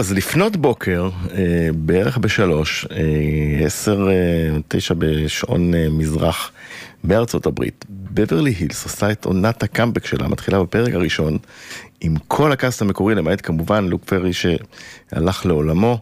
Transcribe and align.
אז 0.00 0.12
לפנות 0.12 0.56
בוקר, 0.56 1.10
בערך 1.74 2.18
בשלוש, 2.18 2.86
עשר, 3.64 4.08
תשע 4.68 4.94
בשעון 4.98 5.72
מזרח 5.90 6.52
בארצות 7.04 7.46
הברית, 7.46 7.84
בברלי 7.88 8.50
הילס 8.50 8.84
עושה 8.84 9.10
את 9.10 9.24
עונת 9.24 9.62
הקאמבק 9.62 10.06
שלה, 10.06 10.28
מתחילה 10.28 10.62
בפרק 10.62 10.94
הראשון, 10.94 11.38
עם 12.00 12.14
כל 12.28 12.52
הקאסט 12.52 12.82
המקורי, 12.82 13.14
למעט 13.14 13.46
כמובן 13.46 13.84
לוק 13.84 14.04
פרי 14.04 14.30
שהלך 14.32 15.46
לעולמו, 15.46 15.98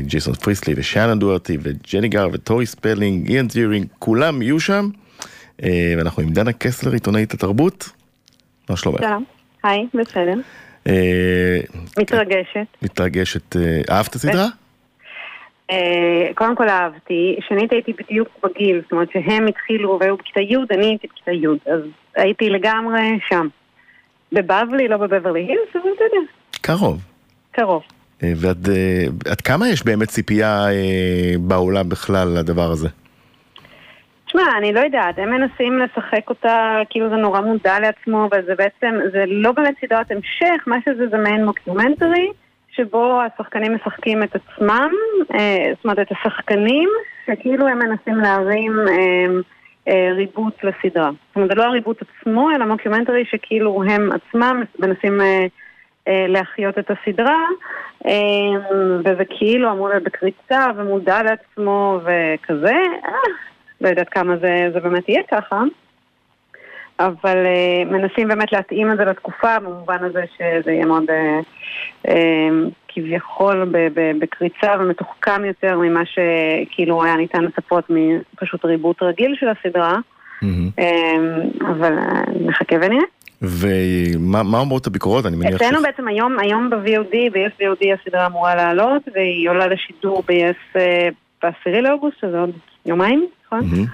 ג'ייסון 0.00 0.34
פריסלי 0.34 0.74
ושאנן 0.76 1.18
דוהרטי 1.18 1.58
וג'ני 1.62 2.08
גארת' 2.08 2.28
וטורי 2.32 2.66
ספלינג, 2.66 3.30
איאן 3.30 3.48
זירינג, 3.48 3.86
כולם 3.98 4.42
יהיו 4.42 4.60
שם, 4.60 4.88
ואנחנו 5.98 6.22
עם 6.22 6.28
דנה 6.28 6.52
קסלר, 6.52 6.92
עיתונאית 6.92 7.34
התרבות, 7.34 7.90
מה 8.70 8.76
שלומך? 8.76 9.00
שלום, 9.00 9.24
היי, 9.62 9.86
בסדר. 9.94 10.34
מתרגשת. 11.98 12.66
מתרגשת. 12.82 13.56
אהבת 13.90 14.10
את 14.10 14.14
הסדרה? 14.14 14.46
קודם 16.34 16.56
כל 16.56 16.68
אהבתי, 16.68 17.36
שנית 17.48 17.72
הייתי 17.72 17.92
בדיוק 17.92 18.28
בגיל, 18.44 18.80
זאת 18.82 18.92
אומרת 18.92 19.08
שהם 19.12 19.46
התחילו 19.46 19.98
והיו 20.00 20.16
בכיתה 20.16 20.40
י', 20.40 20.56
אני 20.70 20.86
הייתי 20.86 21.06
בכיתה 21.06 21.30
י', 21.30 21.46
אז 21.72 21.80
הייתי 22.16 22.50
לגמרי 22.50 23.02
שם. 23.28 23.48
בבבלי, 24.32 24.88
לא 24.88 24.96
בבברלי 24.96 25.40
הילס, 25.40 25.68
אבל 25.72 25.90
אתה 25.96 26.04
יודע. 26.04 26.26
קרוב. 26.60 27.02
קרוב. 27.52 27.82
ועד 28.22 29.40
כמה 29.44 29.68
יש 29.68 29.84
באמת 29.84 30.08
ציפייה 30.08 30.66
בעולם 31.38 31.88
בכלל 31.88 32.28
לדבר 32.28 32.70
הזה? 32.70 32.88
תשמע, 34.34 34.58
אני 34.58 34.72
לא 34.72 34.80
יודעת, 34.80 35.18
הם 35.18 35.30
מנסים 35.30 35.78
לשחק 35.78 36.30
אותה 36.30 36.80
כאילו 36.90 37.08
זה 37.08 37.16
נורא 37.16 37.40
מודע 37.40 37.80
לעצמו, 37.80 38.24
אבל 38.24 38.42
זה 38.46 38.54
בעצם, 38.54 38.94
זה 39.12 39.24
לא 39.26 39.52
באמת 39.52 39.74
סדרת 39.84 40.10
המשך, 40.10 40.64
מה 40.66 40.76
שזה 40.84 41.08
זה 41.08 41.16
מעין 41.16 41.44
מוקדומנטרי, 41.44 42.30
שבו 42.70 43.20
השחקנים 43.22 43.74
משחקים 43.74 44.22
את 44.22 44.36
עצמם, 44.36 44.90
אה, 45.34 45.72
זאת 45.76 45.84
אומרת 45.84 45.98
את 45.98 46.12
השחקנים, 46.12 46.88
שכאילו 47.26 47.68
הם 47.68 47.78
מנסים 47.78 48.16
להרים 48.16 48.72
אה, 48.88 49.26
אה, 49.88 50.12
ריבוט 50.12 50.64
לסדרה. 50.64 51.10
זאת 51.28 51.36
אומרת, 51.36 51.48
זה 51.50 51.54
לא 51.54 51.62
הריבוט 51.62 52.02
עצמו, 52.02 52.50
אלא 52.50 52.66
מוקדומנטרי 52.66 53.24
שכאילו 53.30 53.82
הם 53.82 54.10
עצמם 54.12 54.62
מנסים 54.78 55.20
אה, 55.20 55.46
אה, 56.08 56.26
להחיות 56.28 56.78
את 56.78 56.90
הסדרה, 56.90 57.40
אה, 58.06 58.76
וזה 59.00 59.24
כאילו 59.38 59.70
אמור 59.70 59.88
להיות 59.88 60.02
בקריצה 60.02 60.66
ומודע 60.76 61.22
לעצמו 61.22 62.00
וכזה. 62.04 62.76
אה, 63.84 63.90
לא 63.90 63.90
יודעת 63.90 64.08
כמה 64.08 64.36
זה, 64.36 64.70
זה 64.72 64.80
באמת 64.80 65.08
יהיה 65.08 65.22
ככה, 65.30 65.62
אבל 66.98 67.36
uh, 67.36 67.92
מנסים 67.92 68.28
באמת 68.28 68.52
להתאים 68.52 68.92
את 68.92 68.96
זה 68.96 69.04
לתקופה, 69.04 69.58
במובן 69.58 70.04
הזה 70.04 70.24
שזה 70.36 70.72
יהיה 70.72 70.86
מאוד 70.86 71.04
uh, 71.04 71.44
uh, 72.06 72.12
כביכול 72.88 73.72
בקריצה 74.20 74.72
ומתוחכם 74.80 75.44
יותר 75.44 75.78
ממה 75.78 76.02
שכאילו 76.06 77.04
היה 77.04 77.16
ניתן 77.16 77.44
לצפות 77.44 77.84
מפשוט 77.90 78.64
ריבוט 78.64 79.02
רגיל 79.02 79.34
של 79.40 79.46
הסדרה, 79.48 79.96
mm-hmm. 79.96 80.80
uh, 80.80 81.64
אבל 81.70 81.98
uh, 81.98 82.30
נחכה 82.40 82.76
ונראה. 82.76 83.04
ומה 83.42 84.58
אומרות 84.58 84.86
הביקורות? 84.86 85.26
אני 85.26 85.36
מניח 85.36 85.54
אצלנו 85.54 85.80
ש... 85.80 85.82
בעצם 85.82 86.08
היום, 86.08 86.38
היום 86.38 86.70
ב-VOD, 86.70 87.14
ב-yes 87.32 87.62
VOD 87.62 87.86
הסדרה 88.00 88.26
אמורה 88.26 88.54
לעלות, 88.54 89.02
והיא 89.14 89.48
עולה 89.48 89.66
לשידור 89.66 90.22
ב-yes 90.28 90.78
ב-10 91.42 91.80
לאוגוסט, 91.80 92.16
שזה 92.20 92.40
עוד 92.40 92.50
יומיים. 92.86 93.26
נכון? 93.60 93.86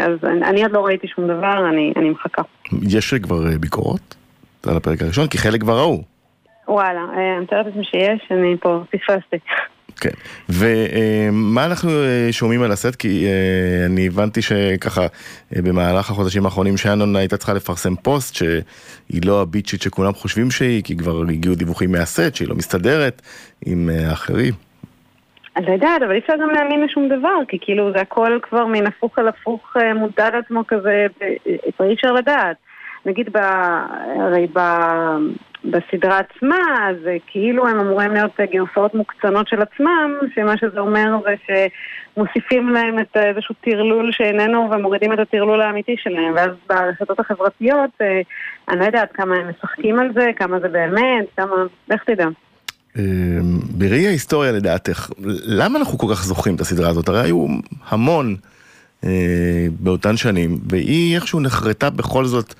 אז 0.00 0.24
אני 0.24 0.62
עוד 0.62 0.72
לא 0.72 0.86
ראיתי 0.86 1.08
שום 1.08 1.24
דבר, 1.24 1.68
אני 1.96 2.10
מחכה. 2.10 2.42
יש 2.82 3.14
כבר 3.14 3.58
ביקורות 3.60 4.14
על 4.66 4.76
הפרק 4.76 5.02
הראשון? 5.02 5.26
כי 5.26 5.38
חלק 5.38 5.60
כבר 5.60 5.78
ראו. 5.78 6.02
וואלה, 6.68 7.00
אני 7.14 7.44
מתארת 7.44 7.66
לעצמי 7.66 7.84
שיש, 7.84 8.28
אני 8.30 8.56
פה 8.60 8.82
פספסתי. 8.90 9.36
כן, 10.00 10.10
ומה 10.48 11.64
אנחנו 11.64 11.90
שומעים 12.30 12.62
על 12.62 12.72
הסט? 12.72 12.94
כי 12.94 13.26
אני 13.86 14.06
הבנתי 14.06 14.42
שככה 14.42 15.06
במהלך 15.52 16.10
החודשים 16.10 16.44
האחרונים 16.44 16.76
שאנון 16.76 17.16
הייתה 17.16 17.36
צריכה 17.36 17.52
לפרסם 17.52 17.96
פוסט 17.96 18.34
שהיא 18.34 19.22
לא 19.24 19.40
הביצ'ית 19.40 19.82
שכולם 19.82 20.14
חושבים 20.14 20.50
שהיא, 20.50 20.82
כי 20.82 20.96
כבר 20.96 21.22
הגיעו 21.28 21.54
דיווחים 21.54 21.92
מהסט 21.92 22.34
שהיא 22.34 22.48
לא 22.48 22.54
מסתדרת 22.54 23.22
עם 23.66 23.90
האחרים. 24.06 24.54
אני 25.56 25.66
לא 25.66 25.72
יודעת, 25.72 26.02
אבל 26.02 26.12
אי 26.12 26.18
אפשר 26.18 26.36
גם 26.36 26.50
להאמין 26.50 26.80
לשום 26.80 27.08
דבר, 27.08 27.36
כי 27.48 27.58
כאילו 27.60 27.92
זה 27.92 28.00
הכל 28.00 28.38
כבר 28.42 28.66
מן 28.66 28.86
הפוך 28.86 29.18
על 29.18 29.28
הפוך 29.28 29.76
מודע 29.94 30.30
לעצמו 30.30 30.66
כזה, 30.66 31.06
אי 31.80 31.94
אפשר 31.94 32.12
לדעת. 32.12 32.56
נגיד, 33.06 33.28
ב, 33.32 33.36
הרי 34.20 34.46
ב, 34.52 34.60
בסדרה 35.64 36.18
עצמה, 36.18 36.88
זה 37.02 37.16
כאילו 37.26 37.68
הם 37.68 37.80
אמורים 37.80 38.12
להיות 38.12 38.40
גרסאות 38.40 38.94
מוקצנות 38.94 39.48
של 39.48 39.62
עצמם, 39.62 40.18
שמה 40.34 40.56
שזה 40.56 40.80
אומר 40.80 41.18
זה 41.24 41.34
שמוסיפים 42.16 42.68
להם 42.68 42.98
את 42.98 43.16
איזשהו 43.16 43.54
טרלול 43.60 44.12
שאיננו 44.12 44.70
ומורידים 44.70 45.12
את 45.12 45.18
הטרלול 45.18 45.60
האמיתי 45.60 45.96
שלהם, 45.98 46.34
ואז 46.34 46.50
ברשתות 46.68 47.20
החברתיות, 47.20 47.90
אני 48.68 48.80
לא 48.80 48.84
יודעת 48.84 49.12
כמה 49.12 49.36
הם 49.36 49.48
משחקים 49.48 49.98
על 49.98 50.12
זה, 50.14 50.30
כמה 50.36 50.60
זה 50.60 50.68
באמת, 50.68 51.26
כמה, 51.36 51.56
לך 51.88 52.04
תדע. 52.04 52.26
בראי 53.70 54.06
ההיסטוריה 54.06 54.52
לדעתך, 54.52 55.10
למה 55.44 55.78
אנחנו 55.78 55.98
כל 55.98 56.06
כך 56.14 56.24
זוכרים 56.24 56.54
את 56.54 56.60
הסדרה 56.60 56.88
הזאת? 56.88 57.08
הרי 57.08 57.20
היו 57.20 57.46
המון 57.88 58.36
אה, 59.04 59.10
באותן 59.80 60.16
שנים, 60.16 60.58
והיא 60.70 61.14
איכשהו 61.14 61.40
נחרטה 61.40 61.90
בכל 61.90 62.26
זאת 62.26 62.54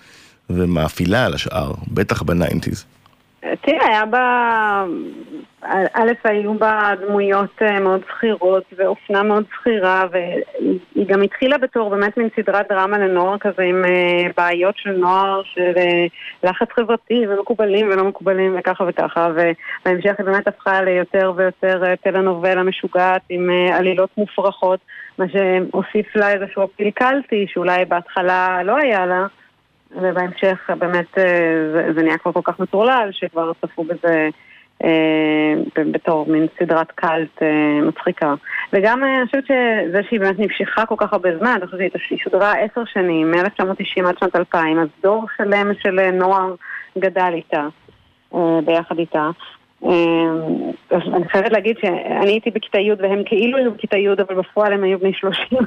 ומאפילה 0.51 1.25
על 1.25 1.35
השאר, 1.35 1.75
בטח 1.89 2.23
בניינטיז. 2.23 2.85
תראה, 3.41 3.87
היה 3.87 4.07
בה... 4.07 4.85
א', 5.95 6.13
היו 6.25 6.55
בה 6.55 6.91
דמויות 7.01 7.63
מאוד 7.81 8.01
שכירות 8.09 8.65
ואופנה 8.77 9.23
מאוד 9.23 9.45
שכירה 9.55 10.05
והיא 10.13 11.07
גם 11.07 11.23
התחילה 11.23 11.59
בתור 11.59 11.91
באמת 11.91 12.17
מין 12.17 12.29
סדרת 12.37 12.69
דרמה 12.69 12.99
לנוער 12.99 13.39
כזה 13.39 13.63
עם 13.63 13.85
בעיות 14.37 14.75
של 14.77 14.91
נוער 14.91 15.43
של 15.45 15.73
לחץ 16.43 16.69
חברתי 16.73 17.27
ומקובלים 17.29 17.89
ולא 17.89 18.05
מקובלים 18.05 18.57
וככה 18.59 18.85
וככה 18.89 19.29
ובהמשך 19.33 20.15
היא 20.19 20.27
באמת 20.27 20.49
הפכה 20.49 20.83
ליותר 20.83 21.33
ויותר 21.37 21.95
טלנובלה 22.03 22.63
משוגעת 22.63 23.23
עם 23.29 23.51
עלילות 23.73 24.11
מופרכות 24.17 24.81
מה 25.19 25.25
שהוסיף 25.29 26.17
לה 26.17 26.33
איזשהו 26.33 26.65
אפיל 26.65 26.91
שאולי 27.47 27.85
בהתחלה 27.85 28.63
לא 28.65 28.77
היה 28.77 29.07
לה 29.07 29.27
ובהמשך 29.93 30.71
באמת 30.79 31.07
זה, 31.17 31.93
זה 31.95 32.03
נהיה 32.03 32.19
כבר 32.19 32.33
כל 32.33 32.41
כך 32.45 32.61
מטורלל 32.61 33.09
שכבר 33.13 33.53
צפו 33.61 33.85
בזה 33.85 34.29
אה, 34.85 35.55
בתור 35.77 36.27
מין 36.29 36.47
סדרת 36.59 36.93
קאלט 36.93 37.43
אה, 37.43 37.81
מצחיקה. 37.89 38.35
וגם 38.73 39.05
אני 39.05 39.27
חושבת 39.27 39.47
שזה 39.47 40.01
שהיא 40.09 40.21
באמת 40.21 40.39
נמשכה 40.39 40.87
כל 40.87 40.95
כך 40.99 41.13
הרבה 41.13 41.39
זמן, 41.39 41.55
אני 41.57 41.67
חושבת 41.67 41.93
שהיא 41.97 42.19
שודרה 42.19 42.53
עשר 42.53 42.85
שנים, 42.85 43.31
מ-1990 43.31 44.09
עד 44.09 44.19
שנת 44.19 44.37
2000, 44.37 44.79
אז 44.79 44.89
דור 45.03 45.27
שלם 45.37 45.71
של 45.83 46.11
נוער 46.11 46.55
גדל 46.99 47.33
איתה, 47.33 47.67
אה, 48.35 48.59
ביחד 48.65 48.99
איתה. 48.99 49.31
אני 49.83 51.29
חייבת 51.29 51.53
להגיד 51.53 51.77
שאני 51.81 52.31
הייתי 52.31 52.51
בכיתה 52.51 52.79
י' 52.79 52.93
והם 52.99 53.23
כאילו 53.27 53.59
היו 53.59 53.73
בכיתה 53.73 53.97
י', 53.97 54.09
אבל 54.09 54.35
בפועל 54.35 54.73
הם 54.73 54.85
היו 54.85 54.99
בני 54.99 55.13
30 55.15 55.59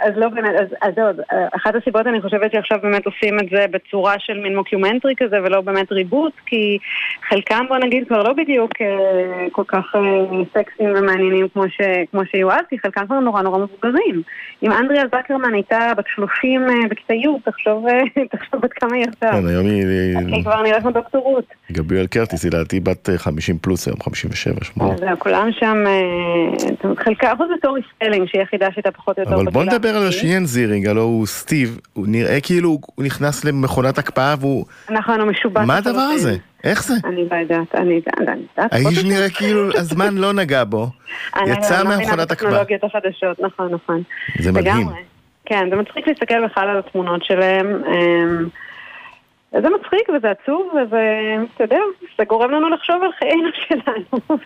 אז 0.00 0.16
לא 0.16 0.28
באמת, 0.28 0.50
אז 0.82 0.98
עוד, 0.98 1.20
אחת 1.56 1.74
הסיבות 1.74 2.06
אני 2.06 2.22
חושבת 2.22 2.52
שעכשיו 2.52 2.78
באמת 2.82 3.06
עושים 3.06 3.40
את 3.40 3.48
זה 3.50 3.64
בצורה 3.70 4.14
של 4.18 4.40
מין 4.40 4.56
מוקיומנטרי 4.56 5.14
כזה 5.16 5.36
ולא 5.44 5.60
באמת 5.60 5.92
ריבוט, 5.92 6.32
כי 6.46 6.78
חלקם 7.28 7.64
בוא 7.68 7.76
נגיד 7.76 8.08
כבר 8.08 8.22
לא 8.22 8.32
בדיוק 8.32 8.72
כל 9.52 9.64
כך 9.68 9.94
סקסיים 10.54 10.90
ומעניינים 10.96 11.48
כמו 12.10 12.22
שהיו 12.30 12.50
אז, 12.50 12.62
כי 12.70 12.78
חלקם 12.78 13.06
כבר 13.06 13.20
נורא 13.20 13.42
נורא 13.42 13.58
מבוגרים. 13.58 14.22
אם 14.62 14.72
אנדריה 14.72 15.04
זקרמן 15.06 15.54
הייתה 15.54 15.92
בת 15.96 16.04
30 16.14 16.66
בכיתה 16.90 17.14
י', 17.14 17.28
תחשוב 17.44 17.86
בת 18.62 18.72
כמה 18.72 18.96
היא 18.96 19.04
עכשיו. 19.08 19.32
כן, 19.32 19.46
היום 19.46 19.66
היא... 19.66 19.86
היא 20.26 20.44
כבר 20.44 20.62
נראית 20.62 20.82
כמו 20.82 20.90
דוקטור 20.90 21.22
רות. 21.22 21.44
גבריאל 21.72 22.06
קרטריס, 22.18 22.44
היא 22.44 22.52
לדעתי 22.52 22.80
בת 22.80 23.08
50 23.16 23.58
פלוס 23.58 23.88
היום, 23.88 24.00
57, 24.02 24.64
8. 24.64 24.96
זהו, 24.96 25.08
כולם 25.18 25.48
שם, 25.52 25.84
חלקה 27.04 27.32
אחוז 27.32 27.46
בתורי 27.58 27.80
ספלינג, 27.94 28.28
שהיא 28.28 28.40
היחידה 28.40 28.68
שהייתה 28.72 28.90
פחות 28.90 29.18
או 29.18 29.22
יותר 29.22 29.34
אבל 29.34 29.44
בוא 29.44 29.64
נדבר 29.64 29.88
על 29.88 30.06
איאן 30.08 30.46
זירינג, 30.46 30.86
הלו 30.86 31.02
הוא 31.02 31.26
סטיב, 31.26 31.78
הוא 31.92 32.06
נראה 32.08 32.40
כאילו 32.40 32.78
הוא 32.94 33.04
נכנס 33.04 33.44
למכונת 33.44 33.98
הקפאה 33.98 34.34
והוא... 34.40 34.64
נכון, 34.90 35.20
הוא 35.20 35.30
משובץ. 35.30 35.66
מה 35.66 35.76
הדבר 35.76 36.08
הזה? 36.14 36.36
איך 36.64 36.84
זה? 36.84 36.94
אני 37.04 37.24
לא 37.30 37.36
יודעת, 37.36 37.74
אני 37.74 37.94
יודעת. 37.94 38.72
האיש 38.72 39.04
נראה 39.04 39.30
כאילו 39.30 39.68
הזמן 39.76 40.16
לא 40.16 40.32
נגע 40.32 40.64
בו, 40.64 40.86
יצא 41.46 41.84
מהמכונת 41.84 42.30
הקפאה. 42.30 42.48
הטכנולוגיות 42.48 42.84
החדשות, 42.84 43.40
נכון, 43.40 43.74
נכון. 43.74 44.02
זה 44.38 44.52
מדהים. 44.52 44.88
כן, 45.46 45.68
זה 45.70 45.76
מצחיק 45.76 46.08
להסתכל 46.08 46.46
בכלל 46.46 46.68
על 46.68 46.78
התמונות 46.78 47.24
שלהם. 47.24 47.82
זה 49.52 49.68
מצחיק 49.80 50.08
וזה 50.16 50.30
עצוב 50.30 50.70
וזה, 50.74 51.04
אתה 51.54 51.64
יודע, 51.64 51.78
זה 52.18 52.24
גורם 52.24 52.50
לנו 52.50 52.68
לחשוב 52.68 52.96
על 53.02 53.10
חיינו 53.18 53.48
שלנו 53.68 54.38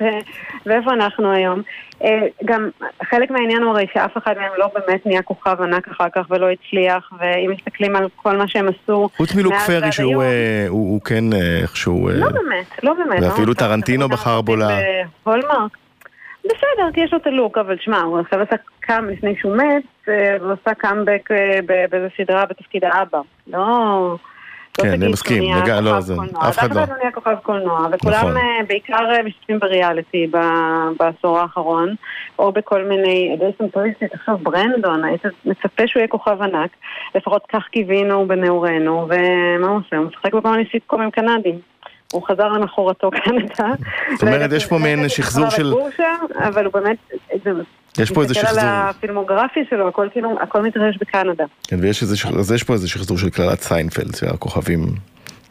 ואיפה 0.66 0.92
אנחנו 0.92 1.32
היום. 1.32 1.62
אה, 2.04 2.26
גם 2.44 2.68
חלק 3.02 3.30
מהעניין 3.30 3.62
הוא 3.62 3.70
הרי 3.70 3.86
שאף 3.94 4.16
אחד 4.16 4.34
מהם 4.38 4.52
לא 4.58 4.68
באמת 4.74 5.06
נהיה 5.06 5.22
כוכב 5.22 5.62
ענק 5.62 5.88
אחר 5.88 6.08
כך 6.14 6.26
ולא 6.30 6.46
הצליח, 6.50 7.12
ואם 7.18 7.50
מסתכלים 7.50 7.96
על 7.96 8.08
כל 8.16 8.36
מה 8.36 8.48
שהם 8.48 8.66
עשו... 8.68 9.08
חוץ 9.16 9.34
מלוק 9.34 9.54
פרי 9.66 9.92
שהוא 9.92 10.22
אה, 10.22 10.66
כן 11.04 11.32
אה, 11.32 11.58
איכשהו... 11.62 12.08
לא 12.08 12.28
באמת, 12.30 12.66
לא 12.82 12.94
באמת. 12.94 13.22
ואפילו 13.22 13.48
לא, 13.48 13.54
טרנטינו 13.54 14.08
בחר 14.08 14.40
בו 14.40 14.56
ל... 14.56 14.62
הולמרק. 15.24 15.76
בסדר, 16.44 16.92
כי 16.94 17.00
יש 17.00 17.12
לו 17.12 17.18
את 17.18 17.26
הלוק, 17.26 17.58
אבל 17.58 17.76
שמע, 17.80 18.00
הוא 18.00 18.20
עכשיו 18.20 18.40
עשה 18.40 18.56
קאם 18.80 19.08
לפני 19.08 19.34
שהוא 19.40 19.56
מת, 19.56 20.08
הוא 20.40 20.52
עשה 20.52 20.74
קאמבק 20.74 21.28
באיזה 21.90 22.08
סדרה 22.16 22.46
בתפקיד 22.46 22.84
האבא. 22.84 23.20
לא... 23.46 24.16
כן, 24.74 24.88
אני 24.88 25.08
מסכים, 25.08 25.42
לא, 25.82 26.00
זה, 26.00 26.14
אף 26.14 26.20
אחד 26.22 26.40
לא. 26.40 26.48
אף 26.48 26.58
אחד 26.58 26.76
לא 26.76 26.96
נהיה 26.98 27.12
כוכב 27.12 27.36
קולנוע, 27.42 27.88
וכולם 27.92 28.18
נכון. 28.18 28.66
בעיקר 28.68 29.22
משתתפים 29.24 29.58
בריאליטי 29.58 30.26
בעשור 30.98 31.38
האחרון, 31.38 31.94
או 32.38 32.52
בכל 32.52 32.84
מיני, 32.84 33.36
דייסון 33.38 33.68
פריסטי, 33.68 34.08
תחשוב, 34.08 34.42
ברנדון, 34.42 35.04
היית 35.04 35.22
מצפה 35.44 35.86
שהוא 35.86 36.00
יהיה 36.00 36.08
כוכב 36.08 36.42
ענק, 36.42 36.70
לפחות 37.14 37.42
כך 37.48 37.68
קיווינו 37.70 38.28
בנעורינו, 38.28 39.08
ומה 39.08 39.68
הוא 39.68 39.80
עושה? 39.86 39.96
הוא 39.96 40.06
משחק 40.06 40.34
בכל 40.34 40.50
מיני 40.50 40.64
סיטקומים 40.72 41.10
קנדים. 41.10 41.71
הוא 42.12 42.22
חזר 42.28 42.48
למכורתו 42.48 43.10
קנדה. 43.10 43.70
זאת 44.18 44.22
אומרת, 44.22 44.52
יש 44.52 44.66
פה 44.66 44.78
מעין 44.78 45.08
שחזור 45.08 45.50
של... 45.50 45.72
אבל 46.34 46.64
הוא 46.64 46.72
באמת, 46.72 46.96
יש 47.98 48.10
פה 48.10 48.22
איזה 48.22 48.34
שחזור. 48.34 48.50
תסתכל 48.50 48.66
על 48.66 48.90
הפילמוגרפיה 48.90 49.62
שלו, 49.70 49.88
הכל 49.88 50.08
כאילו, 50.12 50.36
הכל 50.40 50.62
מתרחש 50.62 50.98
בקנדה. 51.00 51.44
כן, 51.68 51.76
ויש 51.80 52.02
איזה 52.02 52.28
אז 52.38 52.52
יש 52.52 52.62
פה 52.62 52.72
איזה 52.72 52.88
שחזור 52.88 53.18
של 53.18 53.30
קללת 53.30 53.60
סיינפלד, 53.60 54.14
שהכוכבים 54.14 54.80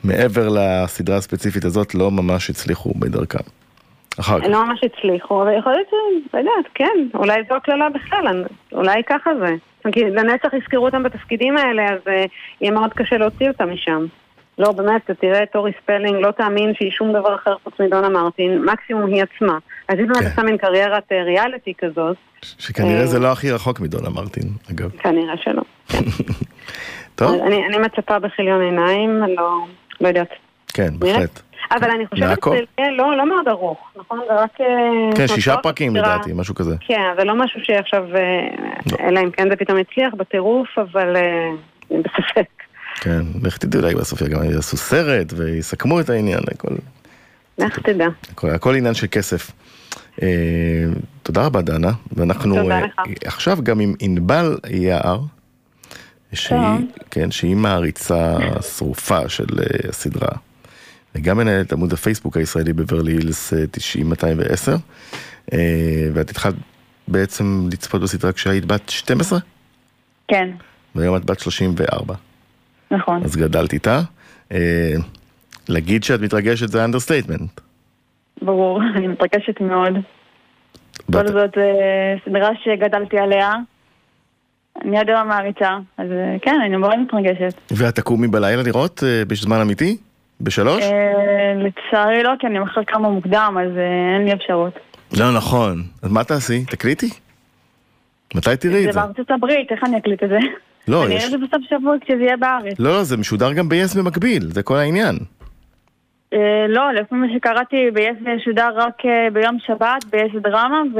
מעבר 0.03 0.49
לסדרה 0.49 1.17
הספציפית 1.17 1.65
הזאת 1.65 1.95
לא 1.95 2.11
ממש 2.11 2.49
הצליחו 2.49 2.93
בדרכם. 2.99 3.43
אחר 4.19 4.39
כך. 4.39 4.47
לא 4.47 4.65
ממש 4.65 4.79
הצליחו, 4.83 5.43
אבל 5.43 5.57
יכול 5.57 5.71
להיות 5.71 5.87
ש... 5.89 5.93
לא 6.33 6.39
יודעת, 6.39 6.71
כן, 6.73 6.85
אולי 7.13 7.41
זו 7.49 7.55
הקללה 7.55 7.89
בכלל, 7.89 8.43
אולי 8.73 9.01
ככה 9.03 9.29
זה. 9.39 9.55
כי 9.91 10.03
לנצח 10.03 10.53
יזכרו 10.53 10.85
אותם 10.85 11.03
בתפקידים 11.03 11.57
האלה, 11.57 11.83
אז 11.93 11.99
uh, 12.05 12.29
יהיה 12.61 12.71
מאוד 12.71 12.93
קשה 12.93 13.17
להוציא 13.17 13.47
אותם 13.47 13.73
משם. 13.73 14.05
לא, 14.61 14.71
באמת, 14.71 15.01
אתה 15.05 15.13
תראה 15.13 15.43
את 15.43 15.55
טורי 15.55 15.71
ספלינג, 15.83 16.15
לא 16.21 16.31
תאמין 16.31 16.73
שהיא 16.77 16.91
שום 16.91 17.13
דבר 17.13 17.35
אחר 17.35 17.55
חוץ 17.63 17.73
מדונה 17.79 18.09
מרטין, 18.09 18.65
מקסימום 18.65 19.13
היא 19.13 19.23
עצמה. 19.23 19.57
אז 19.87 19.97
היא 19.97 20.07
באמת 20.07 20.17
כן. 20.17 20.25
עושה 20.25 20.43
מין 20.43 20.57
קריירת 20.57 21.11
ריאליטי 21.11 21.73
כזאת. 21.77 22.17
שכנראה 22.41 23.05
זה 23.05 23.19
לא 23.19 23.31
הכי 23.31 23.51
רחוק 23.51 23.79
מדונה 23.79 24.09
מרטין, 24.09 24.49
אגב. 24.71 24.89
כנראה 24.89 25.33
שלא. 25.37 25.61
טוב. 27.15 27.41
אני, 27.41 27.65
אני 27.67 27.77
מצפה 27.77 28.19
בכיליון 28.19 28.61
עיניים, 28.61 29.23
אני 29.23 29.35
לא, 29.35 29.65
לא 30.01 30.07
יודעת. 30.07 30.29
כן, 30.73 30.89
בהחלט. 30.99 31.41
אבל 31.71 31.91
אני 31.91 32.07
חושבת 32.07 32.37
שזה 32.43 32.91
לא, 32.97 33.17
לא 33.17 33.29
מאוד 33.29 33.47
ארוך, 33.47 33.91
נכון? 33.95 34.19
זה 34.27 34.33
רק... 34.33 34.57
כן, 35.15 35.27
שישה 35.27 35.57
פרקים 35.57 35.95
לדעתי, 35.95 36.31
משהו 36.35 36.55
כזה. 36.55 36.75
כן, 36.79 37.01
זה 37.17 37.23
לא 37.23 37.35
משהו 37.35 37.59
שעכשיו, 37.63 38.03
לא. 38.91 38.97
אלא 39.07 39.19
אם 39.19 39.31
כן 39.31 39.49
זה 39.49 39.55
פתאום 39.55 39.77
הצליח 39.77 40.13
בטירוף, 40.13 40.67
אבל 40.77 41.15
בספק. 41.89 42.60
כן, 43.01 43.21
לך 43.43 43.57
תדעי 43.57 43.81
אולי 43.81 43.95
בסוף 43.95 44.23
גם 44.23 44.43
יעשו 44.43 44.77
סרט 44.77 45.33
ויסכמו 45.37 45.99
את 45.99 46.09
העניין, 46.09 46.39
הכל. 46.51 46.75
לך 47.57 47.79
תדע. 47.79 48.07
הכל, 48.31 48.49
הכל 48.49 48.75
עניין 48.75 48.93
של 48.93 49.07
כסף. 49.11 49.51
אה, 50.21 50.27
תודה 51.23 51.45
רבה 51.45 51.61
דנה, 51.61 51.91
ואנחנו 52.11 52.55
תודה 52.55 52.79
אה, 52.79 52.85
לך. 52.85 52.93
עכשיו 53.25 53.57
גם 53.63 53.79
עם 53.79 53.93
ענבל 53.99 54.57
יער, 54.69 55.19
שהיא, 56.33 56.59
כן, 57.11 57.31
שהיא 57.31 57.55
מעריצה 57.55 58.37
שרופה 58.77 59.29
של 59.29 59.45
uh, 59.45 59.89
הסדרה, 59.89 60.37
וגם 61.15 61.37
מנהלת 61.37 61.73
עמוד 61.73 61.93
הפייסבוק 61.93 62.37
הישראלי 62.37 62.73
בברלי 62.73 63.11
הילס 63.11 63.53
90-210, 63.53 63.55
uh, 65.49 65.53
ואת 66.13 66.29
התחלת 66.29 66.55
בעצם 67.07 67.69
לצפות 67.71 68.01
בסדרה 68.01 68.31
כשהיית 68.31 68.65
בת 68.65 68.89
12? 68.89 69.39
כן. 70.27 70.49
והיום 70.95 71.15
את 71.15 71.25
בת 71.25 71.39
34. 71.39 72.15
נכון. 72.91 73.23
אז 73.23 73.35
גדלת 73.35 73.73
איתה. 73.73 73.99
אה, 74.51 74.93
להגיד 75.69 76.03
שאת 76.03 76.21
מתרגשת 76.21 76.67
זה 76.67 76.85
understatement. 76.85 77.61
ברור, 78.41 78.81
אני 78.95 79.07
מתרגשת 79.07 79.61
מאוד. 79.61 79.93
כל 81.13 81.27
זאת 81.27 81.57
אה, 81.57 82.15
סדרה 82.25 82.49
שגדלתי 82.63 83.17
עליה. 83.17 83.53
אני 84.85 84.97
עד 84.97 85.09
היום 85.09 85.27
מעריצה, 85.27 85.77
אז 85.97 86.07
אה, 86.11 86.35
כן, 86.41 86.55
אני 86.65 86.77
מאוד 86.77 86.99
מתרגשת. 86.99 87.61
ואת 87.71 87.95
תקומי 87.95 88.27
בלילה 88.27 88.63
לראות 88.63 89.03
בזמן 89.27 89.61
אמיתי? 89.61 89.97
בשלוש? 90.41 90.83
לצערי 91.55 92.23
לא, 92.23 92.31
כי 92.39 92.47
אני 92.47 92.59
מחר 92.59 92.83
קמה 92.87 93.09
מוקדם, 93.09 93.57
אז 93.61 93.77
אין 94.15 94.25
לי 94.25 94.33
אפשרות. 94.33 94.73
לא 95.17 95.33
נכון. 95.37 95.83
אז 96.01 96.11
מה 96.11 96.23
תעשי? 96.23 96.65
תקליטי? 96.65 97.09
מתי 98.35 98.57
תראי 98.59 98.79
את 98.79 98.83
זה? 98.83 98.91
זה 98.91 98.99
בארצות 98.99 99.31
הברית, 99.31 99.71
איך 99.71 99.83
אני 99.83 99.97
אקליט 99.97 100.23
את 100.23 100.29
זה? 100.29 100.37
לא, 100.87 101.05
אני 101.05 101.15
אראה 101.15 101.25
את 101.25 101.31
זה 101.31 101.37
בסוף 101.37 101.61
שבוע 101.69 101.95
כשזה 102.01 102.23
יהיה 102.23 102.37
בארץ. 102.37 102.79
לא, 102.79 102.89
לא, 102.89 103.03
זה 103.03 103.17
משודר 103.17 103.53
גם 103.53 103.69
ב-yes 103.69 103.97
במקביל, 103.97 104.43
זה 104.43 104.63
כל 104.63 104.77
העניין. 104.77 105.15
אה, 106.33 106.65
לא, 106.69 106.93
לפי 106.93 107.15
מה 107.15 107.27
שקראתי, 107.35 107.75
ב-yes 107.93 108.23
זה 108.23 108.29
שודר 108.45 108.69
רק 108.75 109.05
אה, 109.05 109.27
ביום 109.33 109.57
שבת, 109.59 110.05
ב-yes 110.09 110.39
דרמה, 110.39 110.81
ו... 110.95 110.99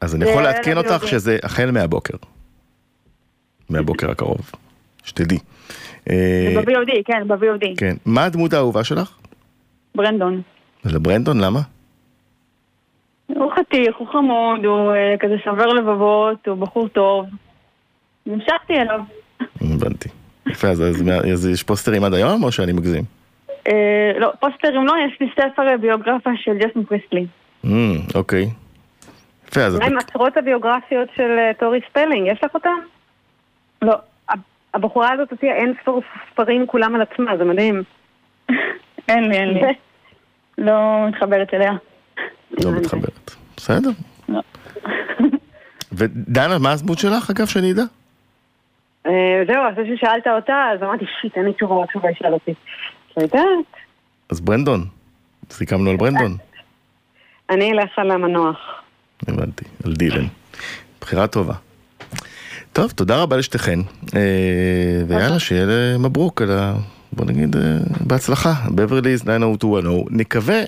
אז 0.00 0.14
אני 0.14 0.30
יכול 0.30 0.42
לעדכן 0.42 0.76
אותך 0.76 1.06
שזה 1.06 1.38
החל 1.42 1.70
מהבוקר. 1.70 2.16
מהבוקר 3.70 4.10
הקרוב, 4.10 4.50
שתדעי. 5.04 5.38
אה, 6.10 6.52
זה 6.54 6.60
ב-VOD, 6.60 6.92
כן, 7.04 7.28
ב-VOD. 7.28 7.66
כן. 7.76 7.96
מה 8.06 8.24
הדמות 8.24 8.52
האהובה 8.52 8.84
שלך? 8.84 9.18
ברנדון. 9.94 10.42
לברנדון, 10.84 11.40
למה? 11.40 11.60
הוא 13.26 13.52
חתיך, 13.52 13.96
הוא 13.96 14.08
חמוד, 14.08 14.64
הוא 14.64 14.92
כזה 15.20 15.34
שובר 15.44 15.66
לבבות, 15.66 16.48
הוא 16.48 16.54
בחור 16.54 16.88
טוב. 16.88 17.26
נמשכתי 18.26 18.74
אליו. 18.80 19.00
הבנתי. 19.60 20.08
יפה, 20.46 20.68
אז 20.68 21.46
יש 21.52 21.62
פוסטרים 21.62 22.04
עד 22.04 22.14
היום 22.14 22.44
או 22.44 22.52
שאני 22.52 22.72
מגזים? 22.72 23.04
אה, 23.68 24.12
לא, 24.18 24.32
פוסטרים 24.40 24.86
לא, 24.86 24.94
יש 25.06 25.20
לי 25.20 25.28
ספר 25.32 25.76
ביוגרפיה 25.80 26.32
של 26.36 26.58
ג'סון 26.58 26.84
פריסטלי. 26.84 27.26
אוקיי. 28.14 28.50
יפה, 29.48 29.60
אז... 29.60 29.78
מה 29.78 29.86
עם 29.86 29.98
עשרות 29.98 30.36
הביוגרפיות 30.36 31.08
של 31.16 31.30
אה, 31.38 31.50
טורי 31.58 31.80
ספלינג, 31.90 32.28
יש 32.32 32.44
לך 32.44 32.54
אותם? 32.54 32.78
לא. 33.82 33.94
הבחורה 34.74 35.12
הזאת 35.12 35.30
הוציאה 35.30 35.54
אין 35.54 35.74
ספור 35.82 36.02
ספרים 36.32 36.66
כולם 36.66 36.94
על 36.94 37.02
עצמה, 37.02 37.36
זה 37.36 37.44
מדהים. 37.44 37.82
אין 39.08 39.28
לי, 39.28 39.36
אין 39.36 39.48
לי. 39.48 39.60
לא 40.58 41.08
מתחברת 41.08 41.54
אליה. 41.54 41.72
לא 42.64 42.70
מתחברת. 42.72 43.30
בסדר. 43.56 43.90
לא. 44.28 44.40
ודנה, 45.92 46.58
מה 46.58 46.72
הדמות 46.72 46.98
שלך, 46.98 47.30
אגב, 47.30 47.46
שאני 47.46 47.72
אדע? 47.72 47.82
אה, 49.06 49.42
זהו, 49.46 49.62
אחרי 49.72 49.96
ששאלת 49.96 50.26
אותה, 50.26 50.64
אז 50.74 50.82
אמרתי, 50.82 51.04
shit, 51.20 51.36
אין 51.36 51.44
לי 51.44 51.52
תשובה, 51.52 51.74
רק 51.82 51.90
תשובה 51.90 52.10
ישאל 52.10 52.32
אותי. 52.32 52.54
אז 54.30 54.40
ברנדון, 54.40 54.84
סיכמנו 55.50 55.90
על 55.90 55.96
ברנדון. 55.96 56.36
אני 57.50 57.72
אלך 57.72 57.98
על 57.98 58.10
המנוח. 58.10 58.58
הבנתי, 59.28 59.64
על 59.84 59.92
דילן. 59.92 60.26
בחירה 61.00 61.26
טובה. 61.26 61.54
טוב, 62.72 62.90
תודה 62.90 63.22
רבה 63.22 63.36
לשתיכן, 63.36 63.78
אה, 64.16 65.02
ויאללה, 65.08 65.38
שיהיה 65.38 65.98
מברוק 65.98 66.42
על 66.42 66.50
ה... 66.50 66.74
בוא 67.12 67.24
נגיד, 67.24 67.56
אה, 67.56 67.62
בהצלחה, 68.06 68.52
בברליז 68.74 69.22
90210. 69.22 70.04
נקווה 70.10 70.60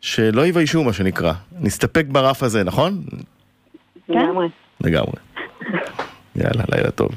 שלא 0.00 0.46
יביישו, 0.46 0.84
מה 0.84 0.92
שנקרא. 0.92 1.32
נסתפק 1.60 2.04
ברף 2.08 2.42
הזה, 2.42 2.64
נכון? 2.64 3.02
לגמרי. 4.08 4.48
לגמרי. 4.80 5.16
יאללה, 6.36 6.64
לילה 6.72 6.90
טוב. 6.90 7.10